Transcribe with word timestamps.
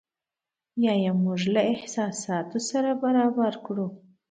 یا 0.83 0.93
یې 1.03 1.11
زموږ 1.17 1.41
له 1.53 1.61
احساساتو 1.73 2.57
سره 2.69 2.89
برابر 3.03 3.53
کړو. 3.65 3.87